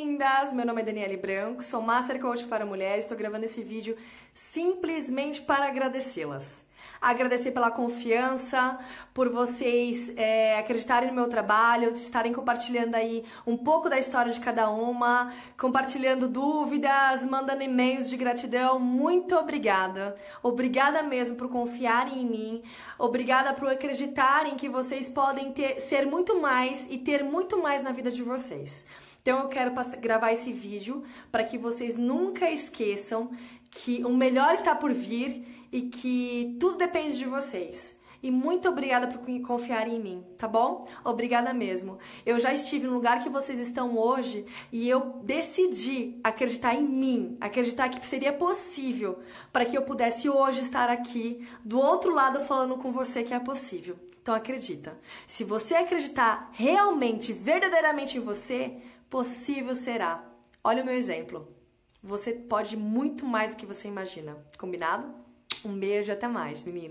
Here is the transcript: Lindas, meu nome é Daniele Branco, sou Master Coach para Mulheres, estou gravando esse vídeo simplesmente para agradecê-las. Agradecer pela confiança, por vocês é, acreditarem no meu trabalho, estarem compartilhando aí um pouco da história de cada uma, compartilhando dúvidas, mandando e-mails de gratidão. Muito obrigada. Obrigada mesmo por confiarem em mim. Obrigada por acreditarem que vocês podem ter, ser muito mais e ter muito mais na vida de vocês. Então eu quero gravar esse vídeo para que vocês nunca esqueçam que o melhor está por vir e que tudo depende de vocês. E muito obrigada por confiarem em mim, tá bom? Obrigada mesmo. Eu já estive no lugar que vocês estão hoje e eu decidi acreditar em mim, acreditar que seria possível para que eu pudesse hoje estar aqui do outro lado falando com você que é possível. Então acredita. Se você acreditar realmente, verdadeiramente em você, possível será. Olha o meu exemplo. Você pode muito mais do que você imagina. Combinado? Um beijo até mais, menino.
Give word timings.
Lindas, 0.00 0.52
meu 0.52 0.66
nome 0.66 0.82
é 0.82 0.84
Daniele 0.84 1.16
Branco, 1.16 1.62
sou 1.62 1.80
Master 1.80 2.18
Coach 2.20 2.46
para 2.46 2.66
Mulheres, 2.66 3.04
estou 3.04 3.16
gravando 3.16 3.44
esse 3.44 3.62
vídeo 3.62 3.96
simplesmente 4.34 5.40
para 5.40 5.68
agradecê-las. 5.68 6.66
Agradecer 7.04 7.50
pela 7.50 7.70
confiança, 7.70 8.78
por 9.12 9.28
vocês 9.28 10.10
é, 10.16 10.58
acreditarem 10.58 11.10
no 11.10 11.14
meu 11.14 11.28
trabalho, 11.28 11.90
estarem 11.90 12.32
compartilhando 12.32 12.94
aí 12.94 13.22
um 13.46 13.58
pouco 13.58 13.90
da 13.90 13.98
história 13.98 14.32
de 14.32 14.40
cada 14.40 14.70
uma, 14.70 15.30
compartilhando 15.60 16.26
dúvidas, 16.26 17.26
mandando 17.26 17.62
e-mails 17.62 18.08
de 18.08 18.16
gratidão. 18.16 18.78
Muito 18.78 19.36
obrigada. 19.36 20.16
Obrigada 20.42 21.02
mesmo 21.02 21.36
por 21.36 21.50
confiarem 21.50 22.22
em 22.22 22.26
mim. 22.26 22.62
Obrigada 22.98 23.52
por 23.52 23.68
acreditarem 23.68 24.56
que 24.56 24.70
vocês 24.70 25.06
podem 25.10 25.52
ter, 25.52 25.80
ser 25.80 26.06
muito 26.06 26.40
mais 26.40 26.90
e 26.90 26.96
ter 26.96 27.22
muito 27.22 27.62
mais 27.62 27.82
na 27.82 27.92
vida 27.92 28.10
de 28.10 28.22
vocês. 28.22 28.86
Então 29.20 29.40
eu 29.40 29.48
quero 29.48 29.72
gravar 30.00 30.32
esse 30.32 30.52
vídeo 30.52 31.04
para 31.30 31.44
que 31.44 31.58
vocês 31.58 31.96
nunca 31.96 32.50
esqueçam 32.50 33.30
que 33.70 34.02
o 34.04 34.10
melhor 34.10 34.54
está 34.54 34.74
por 34.74 34.92
vir 34.92 35.63
e 35.74 35.82
que 35.82 36.56
tudo 36.60 36.78
depende 36.78 37.18
de 37.18 37.24
vocês. 37.24 37.98
E 38.22 38.30
muito 38.30 38.68
obrigada 38.68 39.08
por 39.08 39.18
confiarem 39.42 39.96
em 39.96 40.00
mim, 40.00 40.24
tá 40.38 40.46
bom? 40.46 40.86
Obrigada 41.04 41.52
mesmo. 41.52 41.98
Eu 42.24 42.38
já 42.38 42.54
estive 42.54 42.86
no 42.86 42.94
lugar 42.94 43.24
que 43.24 43.28
vocês 43.28 43.58
estão 43.58 43.98
hoje 43.98 44.46
e 44.72 44.88
eu 44.88 45.20
decidi 45.24 46.16
acreditar 46.22 46.76
em 46.76 46.86
mim, 46.86 47.36
acreditar 47.40 47.88
que 47.88 48.06
seria 48.06 48.32
possível 48.32 49.18
para 49.52 49.64
que 49.64 49.76
eu 49.76 49.82
pudesse 49.82 50.30
hoje 50.30 50.60
estar 50.60 50.88
aqui 50.88 51.44
do 51.64 51.80
outro 51.80 52.14
lado 52.14 52.44
falando 52.44 52.76
com 52.76 52.92
você 52.92 53.24
que 53.24 53.34
é 53.34 53.40
possível. 53.40 53.98
Então 54.22 54.32
acredita. 54.32 54.96
Se 55.26 55.42
você 55.42 55.74
acreditar 55.74 56.50
realmente, 56.52 57.32
verdadeiramente 57.32 58.16
em 58.16 58.20
você, 58.20 58.76
possível 59.10 59.74
será. 59.74 60.24
Olha 60.62 60.84
o 60.84 60.86
meu 60.86 60.94
exemplo. 60.94 61.48
Você 62.00 62.32
pode 62.32 62.76
muito 62.76 63.26
mais 63.26 63.50
do 63.50 63.56
que 63.56 63.66
você 63.66 63.88
imagina. 63.88 64.38
Combinado? 64.56 65.24
Um 65.64 65.78
beijo 65.78 66.12
até 66.12 66.28
mais, 66.28 66.62
menino. 66.64 66.82